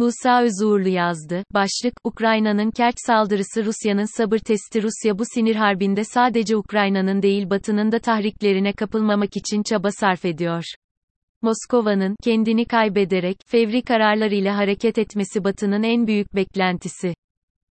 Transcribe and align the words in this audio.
Musa 0.00 0.42
Özuğurlu 0.42 0.88
yazdı. 0.88 1.44
Başlık, 1.54 1.94
Ukrayna'nın 2.04 2.70
Kerç 2.70 2.94
saldırısı 3.06 3.64
Rusya'nın 3.64 4.16
sabır 4.16 4.38
testi 4.38 4.82
Rusya 4.82 5.18
bu 5.18 5.22
sinir 5.34 5.54
harbinde 5.54 6.04
sadece 6.04 6.56
Ukrayna'nın 6.56 7.22
değil 7.22 7.50
Batı'nın 7.50 7.92
da 7.92 7.98
tahriklerine 7.98 8.72
kapılmamak 8.72 9.36
için 9.36 9.62
çaba 9.62 9.90
sarf 9.90 10.24
ediyor. 10.24 10.64
Moskova'nın, 11.42 12.16
kendini 12.24 12.64
kaybederek, 12.64 13.36
fevri 13.46 13.82
kararlarıyla 13.82 14.56
hareket 14.56 14.98
etmesi 14.98 15.44
Batı'nın 15.44 15.82
en 15.82 16.06
büyük 16.06 16.34
beklentisi. 16.34 17.14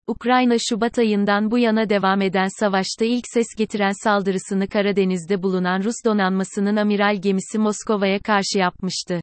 Ukrayna 0.07 0.57
Şubat 0.69 0.99
ayından 0.99 1.51
bu 1.51 1.59
yana 1.59 1.89
devam 1.89 2.23
eden 2.23 2.49
savaşta 2.61 3.05
ilk 3.05 3.25
ses 3.35 3.47
getiren 3.59 4.05
saldırısını 4.05 4.69
Karadeniz'de 4.69 5.43
bulunan 5.43 5.83
Rus 5.83 6.05
donanmasının 6.05 6.77
amiral 6.77 7.17
gemisi 7.17 7.59
Moskova'ya 7.59 8.19
karşı 8.19 8.59
yapmıştı. 8.59 9.21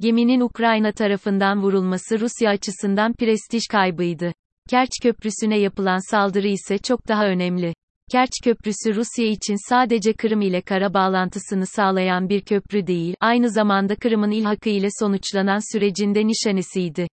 Geminin 0.00 0.40
Ukrayna 0.40 0.92
tarafından 0.92 1.62
vurulması 1.62 2.20
Rusya 2.20 2.50
açısından 2.50 3.12
prestij 3.12 3.62
kaybıydı. 3.70 4.32
Kerç 4.70 4.90
Köprüsü'ne 5.02 5.58
yapılan 5.58 6.10
saldırı 6.10 6.48
ise 6.48 6.78
çok 6.78 7.08
daha 7.08 7.26
önemli. 7.26 7.74
Kerç 8.12 8.30
Köprüsü 8.44 8.94
Rusya 8.94 9.26
için 9.26 9.68
sadece 9.68 10.12
Kırım 10.12 10.40
ile 10.40 10.60
kara 10.60 10.94
bağlantısını 10.94 11.66
sağlayan 11.66 12.28
bir 12.28 12.40
köprü 12.40 12.86
değil, 12.86 13.14
aynı 13.20 13.50
zamanda 13.50 13.96
Kırım'ın 13.96 14.30
ilhakı 14.30 14.68
ile 14.68 14.88
sonuçlanan 14.98 15.72
sürecinde 15.72 16.26
nişanesiydi. 16.26 17.08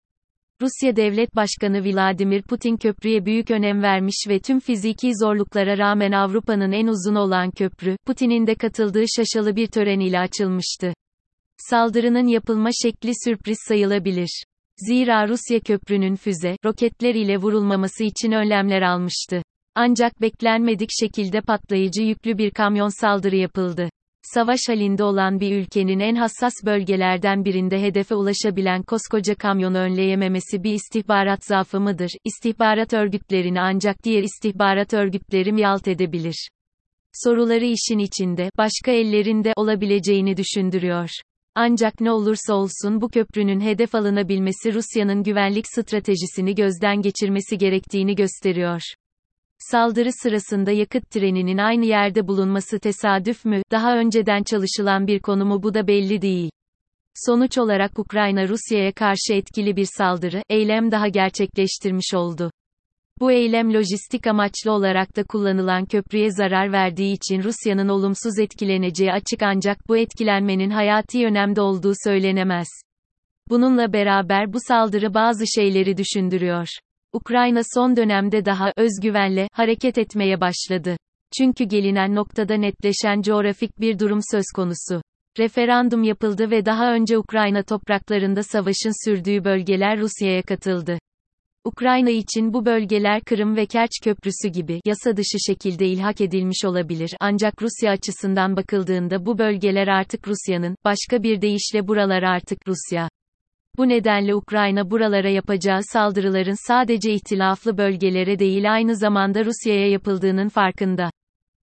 Rusya 0.62 0.96
Devlet 0.96 1.36
Başkanı 1.36 1.84
Vladimir 1.86 2.42
Putin 2.42 2.78
köprüye 2.78 3.26
büyük 3.26 3.52
önem 3.52 3.82
vermiş 3.82 4.26
ve 4.30 4.40
tüm 4.40 4.60
fiziki 4.60 5.12
zorluklara 5.22 5.78
rağmen 5.78 6.12
Avrupa'nın 6.12 6.72
en 6.72 6.88
uzun 6.88 7.16
olan 7.16 7.52
köprü, 7.52 7.98
Putin'in 8.06 8.48
de 8.48 8.56
katıldığı 8.56 9.06
şaşalı 9.16 9.56
bir 9.56 9.68
tören 9.68 10.00
ile 10.00 10.20
açılmıştı. 10.20 10.94
Saldırının 11.58 12.28
yapılma 12.28 12.70
şekli 12.84 13.12
sürpriz 13.24 13.58
sayılabilir. 13.68 14.44
Zira 14.78 15.28
Rusya 15.28 15.60
köprünün 15.60 16.16
füze, 16.16 16.58
roketler 16.66 17.16
ile 17.16 17.38
vurulmaması 17.38 18.04
için 18.04 18.32
önlemler 18.32 18.82
almıştı. 18.82 19.42
Ancak 19.76 20.22
beklenmedik 20.22 20.90
şekilde 21.00 21.42
patlayıcı 21.42 22.02
yüklü 22.02 22.38
bir 22.38 22.52
kamyon 22.52 23.02
saldırı 23.02 23.36
yapıldı. 23.36 23.90
Savaş 24.34 24.60
halinde 24.68 25.04
olan 25.04 25.40
bir 25.40 25.56
ülkenin 25.56 26.00
en 26.00 26.16
hassas 26.16 26.54
bölgelerden 26.66 27.46
birinde 27.46 27.82
hedefe 27.82 28.16
ulaşabilen 28.16 28.84
koskoca 28.84 29.36
kamyonu 29.36 29.78
önleyememesi 29.78 30.64
bir 30.64 30.74
istihbarat 30.74 31.46
zaafı 31.46 31.80
mıdır? 31.80 32.12
İstihbarat 32.24 32.94
örgütlerini 32.94 33.62
ancak 33.62 34.04
diğer 34.04 34.24
istihbarat 34.24 34.94
örgütleri 34.94 35.62
yalt 35.62 35.88
edebilir. 35.88 36.50
Soruları 37.14 37.66
işin 37.66 38.00
içinde, 38.00 38.50
başka 38.58 38.92
ellerinde 38.92 39.54
olabileceğini 39.56 40.38
düşündürüyor. 40.38 41.10
Ancak 41.56 42.02
ne 42.02 42.12
olursa 42.12 42.54
olsun 42.54 43.02
bu 43.02 43.10
köprünün 43.10 43.60
hedef 43.60 43.96
alınabilmesi 43.96 44.74
Rusya'nın 44.74 45.24
güvenlik 45.24 45.68
stratejisini 45.68 46.56
gözden 46.56 47.02
geçirmesi 47.02 47.58
gerektiğini 47.58 48.16
gösteriyor. 48.16 48.82
Saldırı 49.60 50.10
sırasında 50.24 50.72
yakıt 50.72 51.10
treninin 51.10 51.58
aynı 51.58 51.86
yerde 51.86 52.28
bulunması 52.28 52.80
tesadüf 52.80 53.46
mü, 53.46 53.62
daha 53.72 53.98
önceden 53.98 54.44
çalışılan 54.44 55.08
bir 55.08 55.20
konu 55.20 55.46
mu 55.46 55.64
bu 55.64 55.74
da 55.74 55.88
belli 55.88 56.22
değil. 56.22 56.52
Sonuç 57.26 57.58
olarak 57.58 58.00
Ukrayna 58.00 58.48
Rusya'ya 58.48 58.92
karşı 58.92 59.34
etkili 59.34 59.76
bir 59.76 59.88
saldırı, 59.98 60.42
eylem 60.50 60.92
daha 60.92 61.08
gerçekleştirmiş 61.08 62.14
oldu. 62.14 62.52
Bu 63.20 63.32
eylem 63.32 63.74
lojistik 63.74 64.28
amaçlı 64.28 64.72
olarak 64.72 65.16
da 65.16 65.24
kullanılan 65.24 65.86
köprüye 65.86 66.32
zarar 66.32 66.72
verdiği 66.72 67.14
için 67.14 67.44
Rusya'nın 67.44 67.88
olumsuz 67.88 68.40
etkileneceği 68.40 69.12
açık 69.12 69.44
ancak 69.44 69.78
bu 69.90 69.98
etkilenmenin 69.98 70.70
hayati 70.70 71.26
önemde 71.26 71.62
olduğu 71.62 71.94
söylenemez. 72.04 72.68
Bununla 73.50 73.94
beraber 73.94 74.54
bu 74.54 74.58
saldırı 74.68 75.14
bazı 75.14 75.44
şeyleri 75.56 75.98
düşündürüyor. 75.98 76.68
Ukrayna 77.14 77.62
son 77.74 77.96
dönemde 77.96 78.46
daha 78.46 78.72
özgüvenle 78.78 79.48
hareket 79.54 79.98
etmeye 79.98 80.42
başladı. 80.42 80.98
Çünkü 81.38 81.64
gelinen 81.64 82.16
noktada 82.16 82.56
netleşen 82.56 83.22
coğrafik 83.22 83.80
bir 83.80 84.00
durum 84.00 84.20
söz 84.32 84.46
konusu. 84.56 85.02
Referandum 85.40 86.04
yapıldı 86.04 86.52
ve 86.52 86.66
daha 86.66 86.94
önce 86.94 87.18
Ukrayna 87.18 87.64
topraklarında 87.64 88.44
savaşın 88.44 89.06
sürdüğü 89.06 89.44
bölgeler 89.44 90.00
Rusya'ya 90.00 90.42
katıldı. 90.42 91.00
Ukrayna 91.66 92.10
için 92.10 92.54
bu 92.54 92.66
bölgeler 92.66 93.22
Kırım 93.22 93.56
ve 93.56 93.66
Kerç 93.66 93.92
Köprüsü 94.04 94.48
gibi 94.50 94.82
yasa 94.86 95.18
dışı 95.18 95.38
şekilde 95.48 95.88
ilhak 95.88 96.22
edilmiş 96.22 96.66
olabilir 96.66 97.12
ancak 97.20 97.62
Rusya 97.62 97.92
açısından 97.92 98.56
bakıldığında 98.56 99.26
bu 99.26 99.38
bölgeler 99.38 99.88
artık 99.88 100.28
Rusya'nın, 100.28 100.76
başka 100.86 101.24
bir 101.24 101.42
deyişle 101.42 101.88
buralar 101.88 102.24
artık 102.24 102.60
Rusya. 102.68 103.10
Bu 103.78 103.90
nedenle 103.90 104.36
Ukrayna 104.36 104.92
buralara 104.92 105.30
yapacağı 105.30 105.80
saldırıların 105.84 106.68
sadece 106.68 107.14
ihtilaflı 107.14 107.78
bölgelere 107.78 108.40
değil 108.40 108.74
aynı 108.74 108.96
zamanda 108.96 109.46
Rusya'ya 109.46 109.90
yapıldığının 109.90 110.50
farkında. 110.50 111.10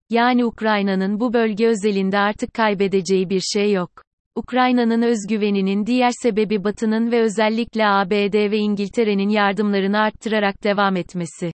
Yani 0.10 0.46
Ukrayna'nın 0.46 1.20
bu 1.20 1.34
bölge 1.34 1.68
özelinde 1.68 2.18
artık 2.18 2.54
kaybedeceği 2.54 3.30
bir 3.30 3.42
şey 3.54 3.72
yok. 3.72 4.09
Ukrayna'nın 4.40 5.02
özgüveninin 5.02 5.86
diğer 5.86 6.12
sebebi 6.24 6.64
Batı'nın 6.64 7.12
ve 7.12 7.22
özellikle 7.22 7.88
ABD 7.88 8.52
ve 8.52 8.58
İngiltere'nin 8.58 9.30
yardımlarını 9.30 10.00
arttırarak 10.00 10.64
devam 10.64 10.96
etmesi. 10.96 11.52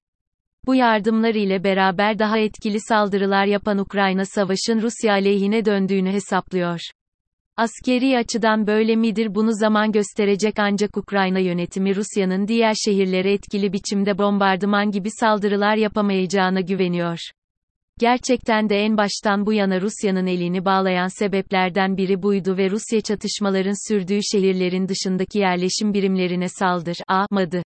Bu 0.66 0.76
yardımlar 0.76 1.36
ile 1.36 1.64
beraber 1.64 2.20
daha 2.20 2.38
etkili 2.38 2.80
saldırılar 2.80 3.46
yapan 3.46 3.78
Ukrayna 3.78 4.26
savaşın 4.26 4.82
Rusya 4.82 5.14
aleyhine 5.14 5.66
döndüğünü 5.66 6.12
hesaplıyor. 6.12 6.80
Askeri 7.58 8.18
açıdan 8.18 8.68
böyle 8.68 8.96
midir 8.96 9.36
bunu 9.36 9.54
zaman 9.54 9.92
gösterecek 9.92 10.54
ancak 10.58 10.98
Ukrayna 10.98 11.40
yönetimi 11.40 11.96
Rusya'nın 11.96 12.48
diğer 12.48 12.74
şehirlere 12.86 13.34
etkili 13.34 13.74
biçimde 13.74 14.18
bombardıman 14.18 14.92
gibi 14.92 15.10
saldırılar 15.20 15.76
yapamayacağına 15.76 16.62
güveniyor. 16.62 17.20
Gerçekten 18.00 18.70
de 18.70 18.76
en 18.76 18.98
baştan 18.98 19.46
bu 19.46 19.54
yana 19.54 19.82
Rusya'nın 19.82 20.28
elini 20.28 20.66
bağlayan 20.66 21.20
sebeplerden 21.20 21.98
biri 21.98 22.24
buydu 22.24 22.58
ve 22.58 22.70
Rusya 22.70 23.02
çatışmaların 23.02 23.88
sürdüğü 23.88 24.20
şehirlerin 24.32 24.88
dışındaki 24.88 25.40
yerleşim 25.40 25.94
birimlerine 25.94 26.50
saldır 26.50 26.98
madı. 27.32 27.64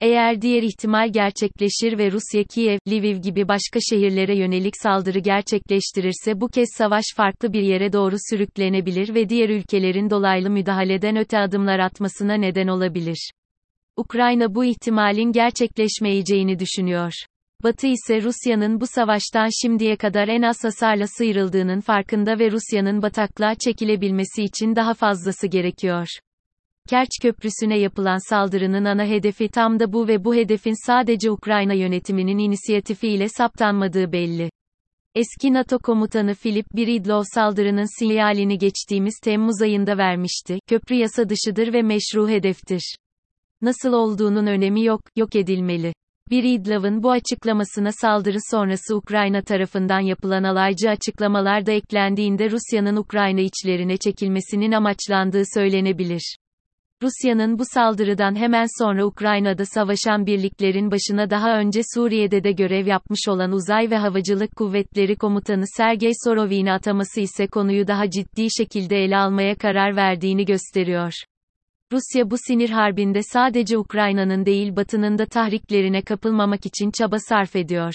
Eğer 0.00 0.42
diğer 0.42 0.62
ihtimal 0.62 1.12
gerçekleşir 1.12 1.98
ve 1.98 2.10
Rusya 2.12 2.44
Kiev, 2.44 2.78
Lviv 2.88 3.16
gibi 3.16 3.48
başka 3.48 3.80
şehirlere 3.90 4.38
yönelik 4.38 4.74
saldırı 4.82 5.18
gerçekleştirirse 5.18 6.40
bu 6.40 6.48
kez 6.48 6.68
savaş 6.76 7.04
farklı 7.16 7.52
bir 7.52 7.62
yere 7.62 7.92
doğru 7.92 8.16
sürüklenebilir 8.30 9.14
ve 9.14 9.28
diğer 9.28 9.48
ülkelerin 9.48 10.10
dolaylı 10.10 10.50
müdahaleden 10.50 11.16
öte 11.16 11.38
adımlar 11.38 11.78
atmasına 11.78 12.34
neden 12.34 12.68
olabilir. 12.68 13.30
Ukrayna 13.96 14.54
bu 14.54 14.64
ihtimalin 14.64 15.32
gerçekleşmeyeceğini 15.32 16.58
düşünüyor. 16.58 17.12
Batı 17.66 17.86
ise 17.86 18.22
Rusya'nın 18.22 18.80
bu 18.80 18.86
savaştan 18.86 19.48
şimdiye 19.62 19.96
kadar 19.96 20.28
en 20.28 20.42
az 20.42 20.64
hasarla 20.64 21.06
sıyrıldığının 21.06 21.80
farkında 21.80 22.38
ve 22.38 22.50
Rusya'nın 22.50 23.02
bataklığa 23.02 23.54
çekilebilmesi 23.54 24.42
için 24.42 24.76
daha 24.76 24.94
fazlası 24.94 25.46
gerekiyor. 25.46 26.06
Kerç 26.88 27.08
Köprüsü'ne 27.22 27.78
yapılan 27.78 28.28
saldırının 28.30 28.84
ana 28.84 29.04
hedefi 29.04 29.48
tam 29.48 29.80
da 29.80 29.92
bu 29.92 30.08
ve 30.08 30.24
bu 30.24 30.34
hedefin 30.34 30.86
sadece 30.86 31.30
Ukrayna 31.30 31.72
yönetiminin 31.72 32.38
inisiyatifiyle 32.38 33.28
saptanmadığı 33.28 34.12
belli. 34.12 34.50
Eski 35.14 35.52
NATO 35.52 35.78
komutanı 35.78 36.34
Filip 36.34 36.66
Biridlov 36.74 37.22
saldırının 37.34 37.98
sinyalini 37.98 38.58
geçtiğimiz 38.58 39.14
Temmuz 39.22 39.62
ayında 39.62 39.98
vermişti. 39.98 40.58
Köprü 40.66 40.94
yasa 40.94 41.28
dışıdır 41.28 41.72
ve 41.72 41.82
meşru 41.82 42.28
hedeftir. 42.28 42.96
Nasıl 43.62 43.92
olduğunun 43.92 44.46
önemi 44.46 44.84
yok, 44.84 45.00
yok 45.16 45.36
edilmeli. 45.36 45.92
Biridlov'un 46.30 47.02
bu 47.02 47.10
açıklamasına 47.10 47.92
saldırı 47.92 48.38
sonrası 48.50 48.96
Ukrayna 48.96 49.42
tarafından 49.42 50.00
yapılan 50.00 50.44
alaycı 50.44 50.90
açıklamalar 50.90 51.66
da 51.66 51.72
eklendiğinde 51.72 52.50
Rusya'nın 52.50 52.96
Ukrayna 52.96 53.40
içlerine 53.40 53.96
çekilmesinin 53.96 54.72
amaçlandığı 54.72 55.42
söylenebilir. 55.54 56.36
Rusya'nın 57.02 57.58
bu 57.58 57.62
saldırıdan 57.74 58.34
hemen 58.34 58.66
sonra 58.78 59.06
Ukrayna'da 59.06 59.64
savaşan 59.64 60.26
birliklerin 60.26 60.90
başına 60.90 61.30
daha 61.30 61.58
önce 61.58 61.80
Suriye'de 61.94 62.44
de 62.44 62.52
görev 62.52 62.86
yapmış 62.86 63.28
olan 63.28 63.52
Uzay 63.52 63.90
ve 63.90 63.96
Havacılık 63.96 64.56
Kuvvetleri 64.56 65.16
Komutanı 65.16 65.64
Sergey 65.76 66.12
Sorovin'i 66.24 66.72
ataması 66.72 67.20
ise 67.20 67.46
konuyu 67.46 67.86
daha 67.86 68.10
ciddi 68.10 68.46
şekilde 68.58 68.96
ele 68.96 69.16
almaya 69.16 69.54
karar 69.54 69.96
verdiğini 69.96 70.44
gösteriyor. 70.44 71.12
Rusya 71.92 72.30
bu 72.30 72.36
sinir 72.38 72.70
harbinde 72.70 73.20
sadece 73.22 73.78
Ukrayna'nın 73.78 74.46
değil 74.46 74.76
Batı'nın 74.76 75.18
da 75.18 75.26
tahriklerine 75.26 76.02
kapılmamak 76.02 76.66
için 76.66 76.90
çaba 76.90 77.16
sarf 77.18 77.56
ediyor. 77.56 77.94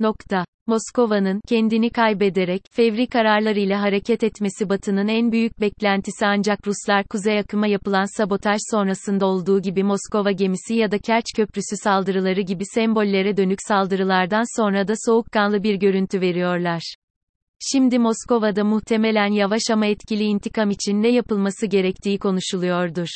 Nokta. 0.00 0.44
Moskova'nın 0.66 1.40
kendini 1.48 1.90
kaybederek 1.90 2.62
fevri 2.70 3.06
kararlarıyla 3.06 3.82
hareket 3.82 4.24
etmesi 4.24 4.68
Batı'nın 4.68 5.08
en 5.08 5.32
büyük 5.32 5.60
beklentisi 5.60 6.26
ancak 6.26 6.66
Ruslar 6.66 7.04
kuzey 7.04 7.38
akıma 7.38 7.66
yapılan 7.66 8.18
sabotaj 8.18 8.58
sonrasında 8.70 9.26
olduğu 9.26 9.62
gibi 9.62 9.82
Moskova 9.82 10.30
gemisi 10.30 10.74
ya 10.74 10.90
da 10.90 10.98
Kerç 10.98 11.24
Köprüsü 11.36 11.76
saldırıları 11.76 12.40
gibi 12.40 12.64
sembollere 12.74 13.36
dönük 13.36 13.58
saldırılardan 13.68 14.60
sonra 14.60 14.88
da 14.88 14.94
soğukkanlı 15.06 15.62
bir 15.62 15.74
görüntü 15.74 16.20
veriyorlar. 16.20 16.94
Şimdi 17.70 17.98
Moskova'da 17.98 18.64
muhtemelen 18.64 19.32
yavaş 19.32 19.62
ama 19.72 19.86
etkili 19.86 20.22
intikam 20.22 20.70
için 20.70 21.02
ne 21.02 21.08
yapılması 21.08 21.66
gerektiği 21.66 22.18
konuşuluyordur. 22.18 23.08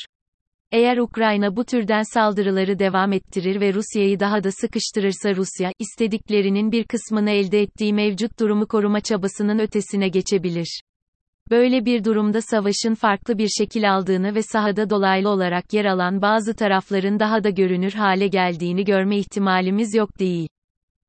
Eğer 0.72 0.96
Ukrayna 0.96 1.56
bu 1.56 1.64
türden 1.64 2.02
saldırıları 2.14 2.78
devam 2.78 3.12
ettirir 3.12 3.60
ve 3.60 3.74
Rusya'yı 3.74 4.20
daha 4.20 4.44
da 4.44 4.50
sıkıştırırsa 4.52 5.34
Rusya, 5.36 5.72
istediklerinin 5.78 6.72
bir 6.72 6.84
kısmını 6.84 7.30
elde 7.30 7.60
ettiği 7.60 7.94
mevcut 7.94 8.40
durumu 8.40 8.66
koruma 8.66 9.00
çabasının 9.00 9.58
ötesine 9.58 10.08
geçebilir. 10.08 10.80
Böyle 11.50 11.84
bir 11.84 12.04
durumda 12.04 12.42
savaşın 12.42 12.94
farklı 12.94 13.38
bir 13.38 13.48
şekil 13.48 13.94
aldığını 13.94 14.34
ve 14.34 14.42
sahada 14.42 14.90
dolaylı 14.90 15.28
olarak 15.28 15.72
yer 15.72 15.84
alan 15.84 16.22
bazı 16.22 16.54
tarafların 16.54 17.18
daha 17.20 17.44
da 17.44 17.50
görünür 17.50 17.92
hale 17.92 18.28
geldiğini 18.28 18.84
görme 18.84 19.18
ihtimalimiz 19.18 19.94
yok 19.94 20.18
değil. 20.18 20.48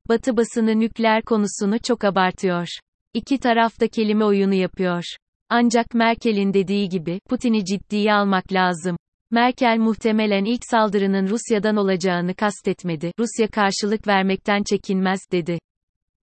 Batı 0.08 0.36
basını 0.36 0.80
nükleer 0.80 1.22
konusunu 1.22 1.78
çok 1.78 2.04
abartıyor. 2.04 2.68
İki 3.14 3.38
taraf 3.38 3.80
da 3.80 3.88
kelime 3.88 4.24
oyunu 4.24 4.54
yapıyor. 4.54 5.02
Ancak 5.48 5.94
Merkel'in 5.94 6.54
dediği 6.54 6.88
gibi, 6.88 7.20
Putin'i 7.28 7.64
ciddiye 7.64 8.14
almak 8.14 8.52
lazım. 8.52 8.96
Merkel 9.30 9.78
muhtemelen 9.78 10.44
ilk 10.44 10.62
saldırının 10.70 11.28
Rusya'dan 11.28 11.76
olacağını 11.76 12.34
kastetmedi. 12.34 13.12
Rusya 13.18 13.48
karşılık 13.48 14.08
vermekten 14.08 14.62
çekinmez, 14.62 15.20
dedi. 15.32 15.58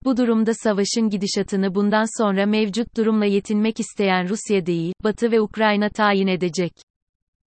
Bu 0.04 0.18
durumda 0.18 0.54
savaşın 0.54 1.10
gidişatını 1.10 1.76
bundan 1.76 2.24
sonra 2.24 2.46
mevcut 2.46 2.98
durumla 2.98 3.26
yetinmek 3.26 3.80
isteyen 3.80 4.30
Rusya 4.30 4.66
değil, 4.66 4.94
Batı 5.04 5.32
ve 5.32 5.42
Ukrayna 5.42 5.90
tayin 5.90 6.28
edecek. 6.28 6.72